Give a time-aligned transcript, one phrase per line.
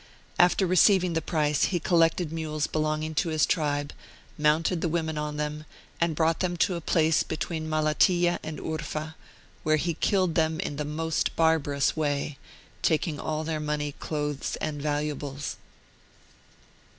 [0.39, 3.93] After receiving the price, he collected mules belonging to his tribe,
[4.35, 5.63] mounted the women on them,
[5.99, 9.13] and brought them to a place between Malatiya and Urfa,
[9.61, 12.39] where he killed them in the most barbarous way,
[12.81, 15.57] taking all their money, clothes, and valuables.